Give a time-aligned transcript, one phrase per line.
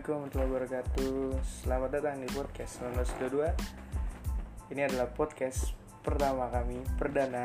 [0.00, 7.44] Assalamualaikum warahmatullahi wabarakatuh Selamat datang di podcast 1922 Ini adalah podcast pertama kami Perdana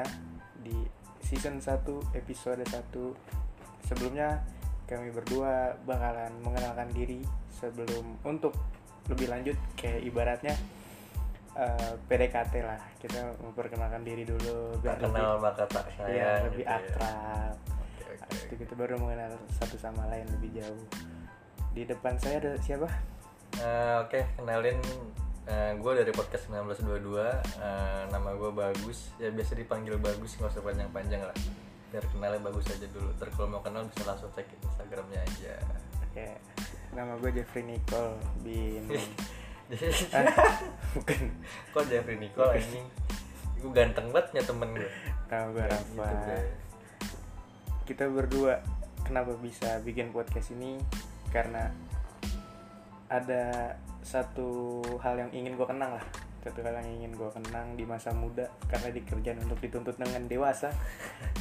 [0.63, 0.71] di
[1.19, 4.39] season 1 episode 1 Sebelumnya
[4.87, 8.55] kami berdua bakalan mengenalkan diri Sebelum untuk
[9.11, 10.55] lebih lanjut kayak ibaratnya
[11.59, 16.63] eh, PDKT lah Kita memperkenalkan diri dulu biar kenal lebih, maka tak sayang ya, lebih
[16.63, 16.79] gitu ya.
[16.79, 18.15] akrab oke.
[18.15, 20.87] Habis itu kita baru mengenal satu sama lain lebih jauh.
[21.75, 22.87] Di depan saya ada siapa?
[23.55, 24.79] Eh, Oke, kenalin
[25.77, 27.21] gue dari podcast 1922
[27.59, 31.35] Eh, Nama gue Bagus Ya biasa dipanggil Bagus, nggak usah panjang-panjang lah
[31.91, 35.53] Biar kenalnya bagus aja dulu Ntar kalau mau kenal bisa langsung cek Instagramnya aja
[36.01, 36.27] Oke.
[36.91, 38.87] Nama gue Jeffrey Nicole bin
[40.13, 40.29] Ah,
[40.93, 41.21] bukan.
[41.73, 42.81] kok Jeffrey Nicole ini
[43.59, 44.89] Gue ganteng banget ya temen gue
[45.27, 46.05] Nama gue Rafa.
[46.05, 46.33] gitu.
[47.85, 48.61] Kita berdua
[49.05, 50.81] kenapa bisa bikin podcast ini?
[51.35, 51.67] Karena
[53.11, 56.05] ada satu hal yang ingin gue kenang lah
[56.45, 60.29] satu hal yang ingin gue kenang di masa muda karena di kerjaan untuk dituntut dengan
[60.29, 60.69] dewasa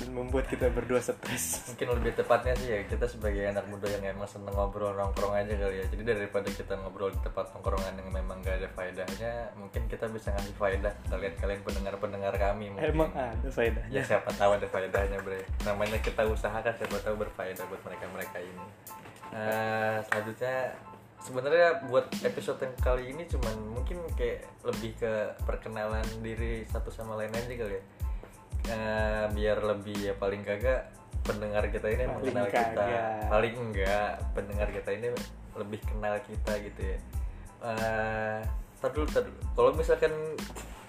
[0.01, 1.69] dan membuat kita berdua stres.
[1.69, 5.53] Mungkin lebih tepatnya sih ya Kita sebagai anak muda yang emang seneng ngobrol nongkrong aja
[5.53, 5.85] kali ya.
[5.93, 10.33] Jadi daripada kita ngobrol di tempat nongkrongan yang memang gak ada faedahnya Mungkin kita bisa
[10.33, 10.95] ngasih faedah.
[11.05, 12.89] Ke kalian-kalian pendengar-pendengar kami mungkin.
[12.89, 15.45] Emang ada Ya faedahnya siapa tahu ada faedahnya bre.
[15.69, 18.65] Namanya kita usahakan siapa tahu berfaedah buat mereka-mereka ini.
[19.37, 20.73] Eh, Selanjutnya
[21.25, 25.13] sebenarnya buat episode yang kali ini cuman mungkin kayak lebih ke
[25.49, 27.83] perkenalan diri satu sama lain aja kali ya.
[28.65, 30.93] Eh, Biar lebih ya paling kagak
[31.25, 32.77] pendengar kita ini Paling mengenal kita.
[32.77, 33.03] Kagak.
[33.33, 35.09] Paling enggak pendengar kita ini
[35.57, 36.99] lebih kenal kita gitu ya.
[37.65, 38.41] Eh,
[38.85, 39.41] dulu, ntar dulu.
[39.57, 40.13] Kalau misalkan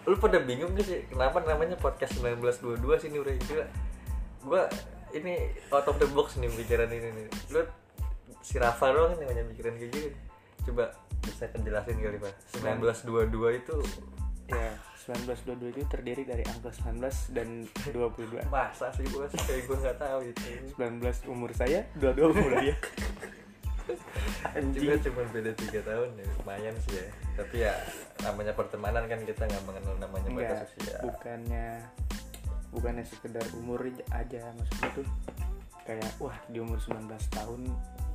[0.06, 3.66] lu pada bingung gak sih kenapa namanya podcast 1922 sih nih udah gila.
[4.44, 4.62] Gue
[5.16, 7.26] ini out of the box nih pikiran ini nih.
[7.56, 7.64] Lu
[8.44, 10.10] si Rafa doang nih yang mikirin kayak gini
[10.66, 12.34] coba bisa kejelasin kali pak.
[12.62, 13.78] 1922 itu
[14.46, 14.78] Ya,
[15.10, 18.46] 1922 itu terdiri dari angka 19 dan 22.
[18.54, 20.42] masa sih gue kayak gue nggak tahu itu.
[20.78, 22.78] 19 umur saya, 22 umur dia.
[24.74, 25.02] juga Anjing.
[25.10, 27.08] cuma beda tiga tahun ya lumayan sih ya.
[27.38, 27.74] Tapi ya
[28.26, 31.68] namanya pertemanan kan kita nggak mengenal namanya batas usia bukannya
[32.74, 35.08] bukannya sekedar umur aja maksudnya tuh.
[35.86, 37.62] Kayak wah di umur 19 tahun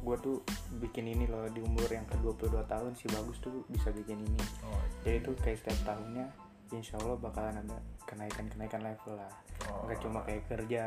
[0.00, 0.36] gue tuh
[0.80, 4.44] bikin ini loh di umur yang ke 22 tahun si bagus tuh bisa bikin ini.
[4.64, 6.26] Oh, jadi tuh kayak setiap tahunnya
[6.70, 9.32] insya Allah bakalan ada kenaikan-kenaikan level lah.
[9.68, 9.84] Oh.
[9.84, 10.84] nggak cuma kayak kerja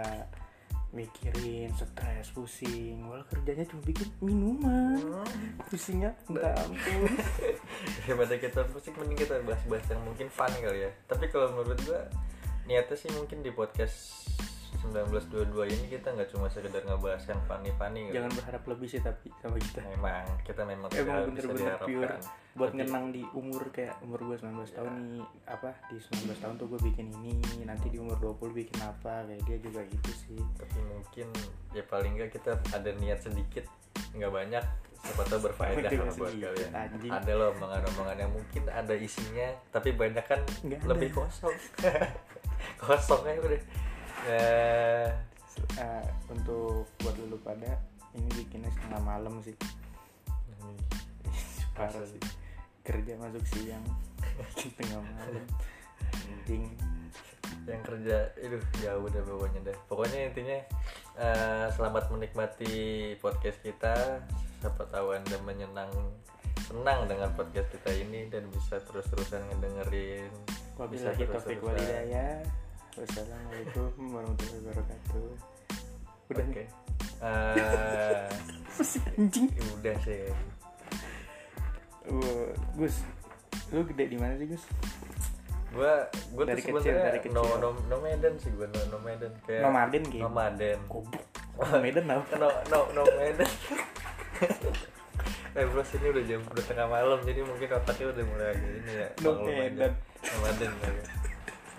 [0.93, 3.05] mikirin stres pusing.
[3.09, 5.01] Walau kerjanya cuma bikin minuman.
[5.01, 5.57] Hmm.
[5.67, 7.09] pusingnya minta ampun.
[8.05, 10.91] Daripada kita pusing mending kita bahas-bahas yang mungkin fun kali ya.
[11.09, 12.01] Tapi kalau menurut gua
[12.69, 14.29] niatnya sih mungkin di podcast
[14.85, 18.13] 1922 ini kita nggak cuma sekedar ngebahas yang funny-funny kali.
[18.13, 19.79] jangan berharap lebih sih tapi sama kita.
[19.89, 22.21] Memang kita memang emang tidak bisa bener-bener pure diharapkan
[22.53, 26.55] buat Tapi- ngenang di umur kayak umur gue 19 tahun nih apa di 19 tahun
[26.55, 27.33] tuh gue bikin ini
[27.63, 30.39] nanti di umur 20 bikin apa kayak dia juga gitu sih.
[30.53, 31.27] Tapi mungkin
[31.71, 33.65] ya paling nggak kita ada niat sedikit
[34.11, 34.61] nggak banyak
[35.03, 36.71] siapa tahu berfaedah lah buat kalian.
[36.71, 37.11] anjing.
[37.11, 41.17] ada loh omongan-omongan yang mungkin ada isinya tapi banyak kan Nggak lebih ada.
[41.19, 41.55] kosong.
[42.79, 43.59] Kosong aja udah
[44.23, 45.11] Eh,
[46.31, 47.75] untuk buat dulu pada
[48.15, 49.51] ini bikinnya setengah malam sih.
[51.75, 52.21] Parah Masa sih.
[52.87, 53.83] Kerja masuk siang
[54.79, 55.45] tengah malam.
[56.13, 56.71] Anjing.
[57.67, 59.77] Yang kerja itu jauh deh pokoknya deh.
[59.91, 60.57] Pokoknya intinya
[61.19, 62.75] eh, selamat menikmati
[63.19, 64.23] podcast kita.
[64.63, 65.91] Siapa tahu anda menyenang
[66.63, 70.31] senang dengan podcast kita ini dan bisa terus-terusan ngedengerin.
[70.79, 72.62] Wabillahi taufiq wal hidayah
[72.93, 75.29] wassalamualaikum warahmatullahi wabarakatuh.
[76.29, 76.53] Udah oke.
[76.53, 76.67] nih?
[77.23, 78.27] Eh,
[79.17, 79.47] anjing?
[79.81, 80.29] udah sih.
[82.13, 83.01] Wah, Gus
[83.73, 84.69] lu gede di mana sih Gus?
[85.73, 86.05] Gua
[86.37, 87.57] gua Dari tuh kecil, dari no, kecil.
[87.57, 90.77] no, nomaden sih gua no, nomaden kayak nomaden gitu nomaden.
[90.85, 91.25] Goblok.
[91.81, 92.37] Medan apa?
[92.41, 93.49] No no nomaden
[95.53, 99.07] Eh bros ini udah jam udah tengah malam jadi mungkin otaknya udah mulai ini ya
[99.21, 99.53] maklum aja.
[99.53, 99.91] Nomaden.
[100.21, 101.01] Nomaden kali.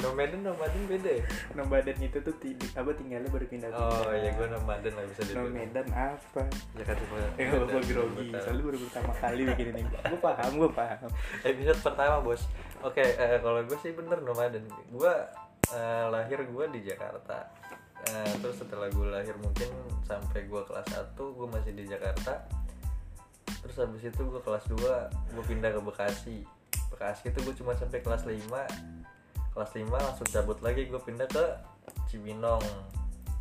[0.05, 1.11] Nomaden nomaden beda.
[1.11, 1.23] Ya?
[1.55, 5.49] nomaden itu tuh ti- apa tinggalnya berpindah Oh iya gue nomaden lah bisa dibilang.
[5.49, 6.43] nomaden apa?
[6.75, 9.83] Jakarta Timur eh gak apa grogi soalnya baru pertama kali bikin ini.
[9.89, 11.09] Gue paham gue paham.
[11.43, 12.43] Episode pertama bos.
[12.81, 15.12] Oke eh, kalau gue sih bener nomaden Gue
[15.71, 17.49] eh, lahir gue di Jakarta.
[18.05, 19.73] Eh, Terus setelah gue lahir mungkin
[20.05, 22.45] sampai gue kelas 1 gue masih di Jakarta.
[23.65, 24.77] Terus habis itu gue kelas 2
[25.33, 26.45] gue pindah ke Bekasi.
[26.91, 28.45] Bekasi itu gue cuma sampai kelas 5
[29.55, 31.45] Kelas 5 langsung cabut lagi gue pindah ke
[32.06, 32.62] Cibinong.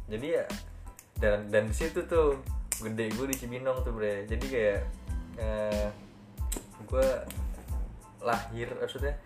[0.06, 0.46] Jadi ya
[1.18, 2.38] dan dan di situ tuh
[2.80, 4.24] gede gue di Cibinong tuh bre.
[4.26, 4.80] Jadi kayak
[5.36, 5.88] eh,
[6.84, 7.08] gue
[8.22, 9.18] lahir maksudnya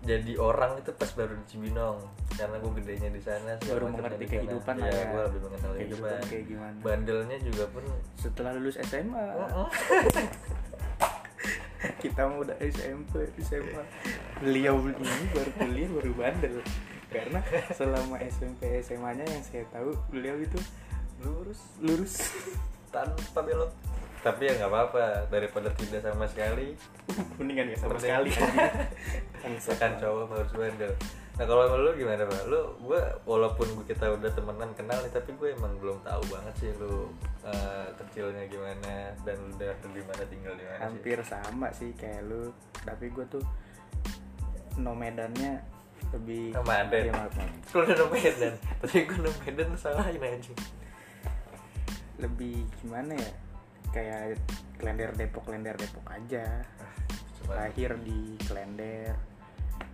[0.00, 1.98] jadi orang itu pas baru di Cibinong.
[2.30, 5.04] Karena gue gedenya di sana Baru mengerti kehidupan ya, lah ya.
[5.08, 6.24] gue lebih mengenal Kehidupan kehidupan.
[6.24, 6.76] kayak gimana.
[6.80, 7.84] bandelnya juga pun
[8.16, 9.20] setelah lulus SMA
[12.00, 13.82] kita mau udah SMP SMA
[14.40, 16.56] beliau ini baru kuliah baru bandel.
[17.12, 17.40] Karena
[17.76, 20.58] selama SMP SMA nya yang saya tahu beliau itu
[21.20, 22.14] lurus lurus.
[22.88, 23.70] Tanpa belok.
[24.20, 26.76] Tapi ya nggak apa-apa daripada tidak sama sekali.
[27.40, 28.32] Mendingan ya sama sekali.
[29.44, 30.92] Misalkan cowok harus bandel.
[31.40, 32.44] Nah kalau lu gimana pak?
[32.52, 36.70] Lu gue walaupun kita udah temenan kenal nih tapi gue emang belum tahu banget sih
[36.76, 37.08] lu
[37.48, 40.84] eh, kecilnya gimana dan lu dari di mana tinggal di mana sih.
[40.84, 42.52] Hampir sama sih kayak lu.
[42.84, 43.40] Tapi gue tuh
[44.82, 45.60] nomedannya
[46.10, 47.12] lebih Nomaden.
[47.70, 49.30] Lu udah Medan tapi gue lu
[49.78, 50.52] salahin aja
[52.20, 53.32] lebih gimana ya?
[53.90, 54.36] Kayak
[54.76, 56.64] Klender Depok Klender Depok aja.
[57.40, 59.16] Cuma lahir di Klender.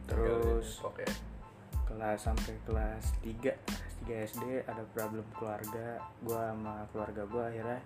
[0.08, 1.12] Terus Depok ya.
[1.86, 6.02] kelas sampai kelas 3 3 SD ada problem keluarga.
[6.24, 7.78] Gua sama keluarga gua akhirnya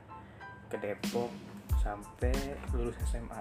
[0.70, 1.30] ke Depok
[1.80, 2.34] sampai
[2.76, 3.40] lulus SMA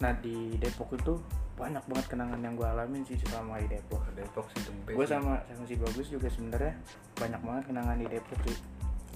[0.00, 1.20] nah di Depok itu
[1.60, 4.00] banyak banget kenangan yang gua alamin sih selama di Depok.
[4.16, 6.72] Depok sih best gue sama sama si bagus juga sebenarnya
[7.20, 8.58] banyak banget kenangan di Depok sih.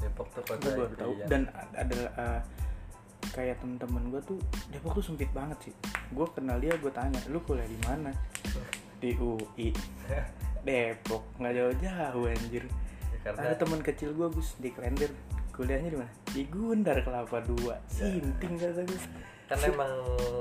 [0.05, 1.12] Depok tuh kota gue baru tahu.
[1.17, 1.29] impian.
[1.32, 1.43] dan
[1.73, 2.41] ada uh,
[3.32, 4.38] kayak temen-temen gue tuh
[4.69, 5.75] Depok tuh sempit banget sih.
[6.12, 8.12] Gue kenal dia gue tanya lu kuliah di mana?
[9.02, 9.73] Di UI
[10.69, 12.64] Depok nggak jauh-jauh anjir.
[13.25, 15.08] Ya, ada teman kecil gue Gus di Klender.
[15.56, 16.12] Kuliahnya di mana?
[16.29, 17.81] Di Gundar Kelapa Dua.
[17.88, 19.00] Sinting kata gue
[19.44, 19.93] karena emang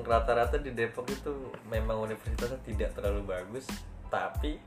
[0.08, 3.68] rata-rata di Depok itu memang universitasnya tidak terlalu bagus
[4.08, 4.62] tapi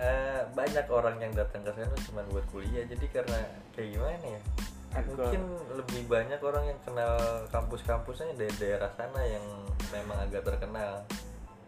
[0.00, 2.88] eh, banyak orang yang datang ke sana cuma buat kuliah.
[2.88, 3.36] Jadi karena
[3.76, 4.40] kayak gimana ya?
[4.90, 5.42] Aku- mungkin
[5.76, 7.14] lebih banyak orang yang kenal
[7.52, 9.44] kampus-kampusnya dari daerah sana yang
[9.92, 11.04] memang agak terkenal.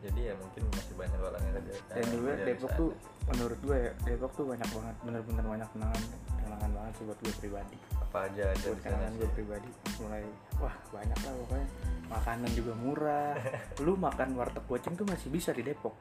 [0.02, 2.80] Jadi ya mungkin masih banyak orang yang ada dan juga Depok sana.
[2.82, 2.90] tuh
[3.30, 6.02] menurut gue ya Depok tuh banyak banget bener-bener banyak kenangan
[6.42, 7.76] kenangan banget sih buat gue pribadi
[8.12, 10.20] apa aja ada buat kenangan gue pribadi mulai
[10.60, 11.68] wah banyak lah pokoknya.
[12.12, 13.32] Makanan juga murah.
[13.88, 15.96] Lu makan warteg goceng tuh masih bisa di Depok.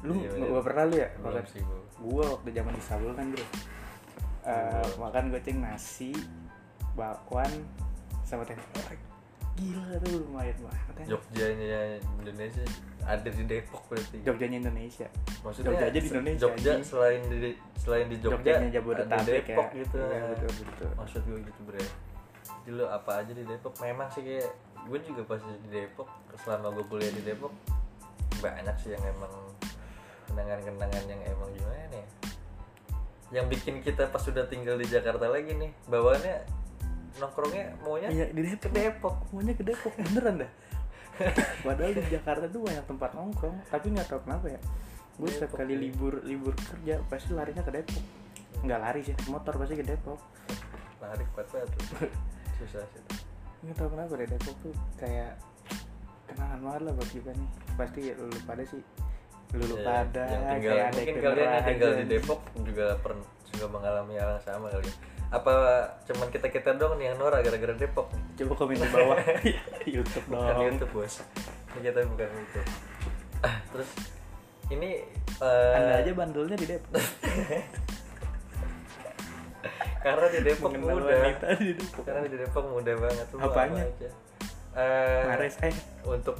[0.00, 0.52] Lu Iya, nggak iya.
[0.56, 1.08] gua pernah lu ya?
[1.20, 1.76] Makan sih bu
[2.08, 3.44] gua waktu zaman di Sabul kan bro.
[4.48, 6.12] Eh, makan goceng nasi
[6.96, 7.52] bakwan
[8.24, 8.64] sama tempe
[9.56, 11.04] gila tuh lumayan banget ya.
[11.16, 11.80] Jogjanya
[12.20, 12.64] Indonesia
[13.06, 15.06] ada di Depok berarti Jogjanya Indonesia
[15.40, 16.84] maksudnya Jogja aja di Indonesia, Jogja anjing.
[16.84, 17.50] selain di
[17.80, 19.78] selain di Jogja Jogjanya ada Jabodetabek Depok ya.
[19.80, 20.88] gitu Iya, betul, betul.
[21.00, 21.84] maksud gue gitu bre
[22.66, 24.50] jadi lo apa aja di Depok memang sih kayak
[24.86, 26.08] gue juga pas di Depok
[26.44, 27.52] selama gue kuliah di Depok
[28.44, 29.32] banyak sih yang emang
[30.28, 32.04] kenangan-kenangan yang emang gimana ya
[33.34, 36.36] yang bikin kita pas sudah tinggal di Jakarta lagi nih bawaannya
[37.20, 38.70] nongkrongnya maunya iya di Depok.
[38.72, 39.16] Depok.
[39.32, 40.50] Maunya ke Depok beneran dah.
[41.66, 44.60] Padahal di Jakarta tuh banyak tempat nongkrong tapi nggak tahu kenapa ya.
[45.16, 45.80] Gue setiap kali ya.
[45.80, 48.04] libur libur kerja pasti larinya ke Depok.
[48.64, 50.20] Nggak lari sih motor pasti ke Depok.
[51.00, 51.84] Lari kuat banget tuh.
[52.60, 53.02] susah sih.
[53.64, 55.32] Nggak tahu kenapa deh Depok tuh kayak
[56.28, 57.48] kenangan banget lah buat kita nih.
[57.76, 58.82] Pasti lu pada sih
[59.54, 63.28] lu Ya, pada yang tinggal kayak ada mungkin kalian yang tinggal di Depok juga pernah
[63.54, 65.15] juga mengalami hal yang sama kali ya.
[65.26, 65.54] Apa
[66.06, 68.06] cuman kita kita dong nih yang norak gara-gara Depok?
[68.38, 69.18] Coba komen di bawah.
[69.98, 70.64] YouTube bukan dong.
[70.70, 71.14] YouTube bos.
[71.74, 72.68] Ini kita bukan YouTube.
[73.42, 73.90] Ah, terus
[74.70, 75.02] ini
[75.42, 76.94] eh, anda aja bandelnya di Depok.
[80.06, 82.02] Karena di Depok Mengenal wanita di Depok.
[82.06, 83.82] Karena di Depok mudah banget tuh Apanya?
[83.82, 84.08] apa aja.
[84.76, 85.74] Eh, Mares eh.
[86.06, 86.36] untuk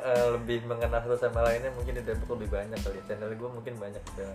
[0.00, 3.04] eh, lebih mengenal satu sama lainnya mungkin di Depok lebih banyak kali.
[3.04, 4.32] Channel gue mungkin banyak juga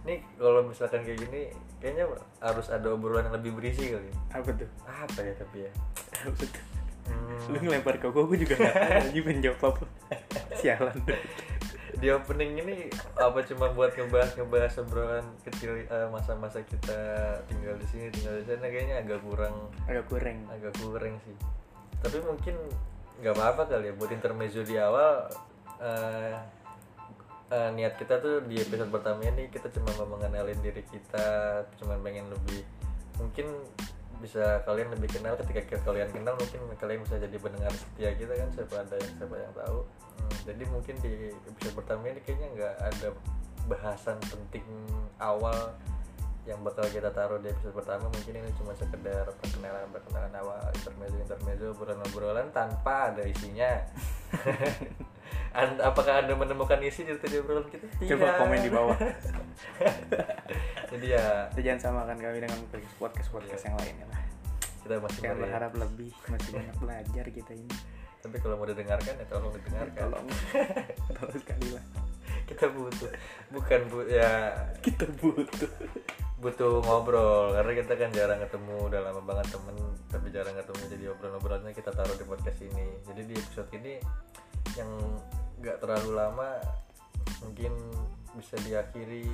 [0.00, 1.40] nih kalau misalkan kayak gini
[1.78, 2.08] kayaknya
[2.40, 4.70] harus ada obrolan yang lebih berisi kali apa tuh?
[4.88, 5.72] Apa ya tapi ya?
[6.24, 6.64] Apa tuh?
[7.10, 9.84] Hmm, lu ngelempar ke gue gue juga nggak tahu lagi menjawab apa.
[10.60, 10.96] Sialan.
[11.04, 11.20] Tuh
[12.00, 12.76] di opening ini
[13.20, 16.96] apa cuma buat ngebahas ngebahas obrolan kecil eh, masa-masa kita
[17.44, 19.54] tinggal di sini tinggal di sana kayaknya agak kurang.
[19.84, 20.38] Agak kurang.
[20.48, 21.36] Agak kurang sih.
[22.00, 22.56] Tapi mungkin
[23.20, 25.28] nggak apa-apa kali ya buat intermezzo di awal
[25.76, 26.40] eh,
[27.50, 31.98] eh, niat kita tuh di episode pertama ini kita cuma mau mengenalin diri kita cuma
[31.98, 32.62] pengen lebih
[33.18, 33.46] mungkin
[34.20, 38.48] bisa kalian lebih kenal ketika kalian kenal mungkin kalian bisa jadi pendengar setia kita kan
[38.52, 39.80] siapa ada yang siapa yang tahu.
[40.20, 41.12] Hmm, jadi mungkin di
[41.48, 43.08] episode pertama ini kayaknya nggak ada
[43.64, 44.66] bahasan penting
[45.16, 45.72] awal
[46.44, 48.12] yang bakal kita taruh di episode pertama.
[48.12, 53.72] Mungkin ini cuma sekedar perkenalan perkenalan awal intermezzo intermezzo obrolan obrolan tanpa ada isinya
[55.50, 58.34] An- apakah anda menemukan isi di tadi obrolan kita coba Tidak.
[58.38, 58.94] komen di bawah
[60.90, 64.20] jadi ya Jadi jangan samakan kami dengan podcast podcast podcast yang lainnya lah
[64.80, 67.74] kita masih Jangan melihat berharap lebih, masih banyak belajar kita ini.
[68.20, 70.26] tapi kalau mau didengarkan ya tolong didengarkan Tolong,
[71.16, 71.84] tolong sekali lah.
[72.44, 73.10] kita butuh
[73.48, 74.32] bukan bu ya
[74.80, 75.70] Kita butuh.
[76.38, 79.76] butuh ngobrol karena kita kan jarang ketemu udah lama banget temen
[80.08, 83.94] tapi jarang ketemu jadi obrolan-obrolannya kita taruh di podcast ini jadi di episode ini
[84.72, 84.88] yang
[85.60, 86.50] nggak terlalu lama
[87.44, 87.72] mungkin
[88.36, 89.28] bisa diakhiri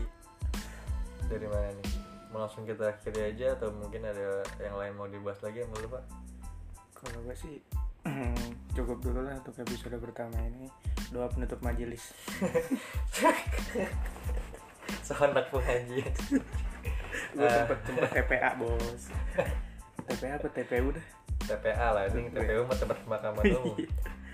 [1.27, 1.91] dari mana nih
[2.35, 6.03] mau langsung kita akhiri aja atau mungkin ada yang lain mau dibahas lagi yang lupa
[6.97, 7.63] Kalau gue sih
[8.77, 10.71] cukup dulu lah untuk episode pertama ini.
[11.11, 12.15] Doa penutup majelis.
[15.07, 16.11] seanak pengajian
[17.35, 19.03] Gue sempet sempet TPA bos.
[20.07, 21.07] TPA apa TPU dah?
[21.47, 23.77] TPA lah ini TPU mah tempat pemakaman umum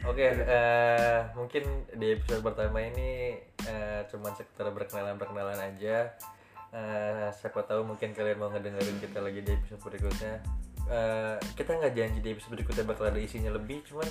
[0.02, 6.10] Oke, eh, mungkin di episode pertama ini eh, cuman sekitar berkenalan-berkenalan aja.
[6.74, 10.42] Eh, siapa tahu mungkin kalian mau ngedengerin kita lagi di episode berikutnya.
[10.90, 14.08] Eh, kita nggak janji di episode berikutnya bakal ada isinya lebih, cuman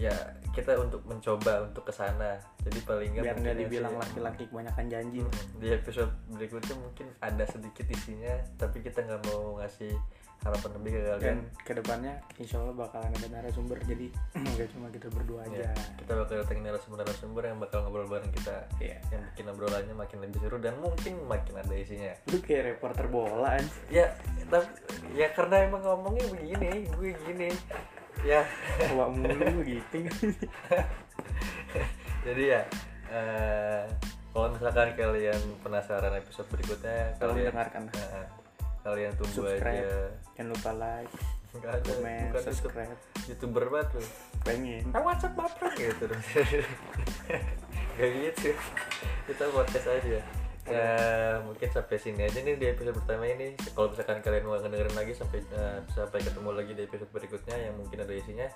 [0.00, 0.16] ya
[0.56, 2.40] kita untuk mencoba untuk ke sana.
[2.64, 5.20] Jadi paling nggak Biar nggak dibilang laki-laki kebanyakan janji.
[5.20, 9.92] Hmm, di episode berikutnya mungkin ada sedikit isinya, tapi kita nggak mau ngasih
[10.40, 11.20] harapan lebih ke kalian.
[11.20, 14.06] Dan ke depannya insya Allah bakalan ada narasumber jadi
[14.50, 15.84] nggak cuma kita berdua Ya, aja.
[15.96, 18.96] kita bakal datengin narasumber-narasumber yang bakal ngobrol bareng kita Iya.
[19.10, 23.54] yang bikin obrolannya makin lebih seru dan mungkin makin ada isinya Lu kayak reporter bola
[23.54, 23.84] anjir.
[23.92, 24.06] ya
[24.46, 24.66] tapi
[25.12, 27.48] ya karena emang ngomongnya begini gue gini
[28.20, 28.40] ya
[28.90, 29.96] Bawa mulu gitu.
[32.22, 32.60] jadi ya
[33.08, 33.84] eh,
[34.30, 37.82] kalau misalkan kalian penasaran episode berikutnya Tolong kalian dengarkan.
[37.92, 38.24] eh,
[38.80, 39.84] kalian tunggu Subscribe.
[39.84, 39.94] aja
[40.34, 41.12] Jangan lupa like,
[41.56, 41.82] nggak ada.
[41.82, 42.98] komen, bukan YouTube, subscribe.
[43.26, 44.02] youtuber banget lu
[44.40, 44.82] Pengen.
[44.94, 46.22] ah WhatsApp baper gitu dong
[47.98, 48.56] kayak gitu.
[49.28, 50.20] Kita podcast aja.
[50.64, 50.88] Ya
[51.44, 53.52] mungkin sampai sini aja nih di episode pertama ini.
[53.76, 57.74] Kalau misalkan kalian mau ngedengerin lagi sampai eh, sampai ketemu lagi di episode berikutnya yang
[57.76, 58.48] mungkin ada isinya.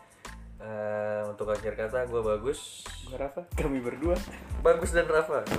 [0.65, 2.89] Eh, untuk akhir kata gue bagus.
[3.05, 4.17] Gue Rafa, kami berdua.
[4.65, 5.45] bagus dan Rafa.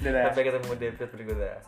[0.00, 1.60] Sampai ketemu di episode berikutnya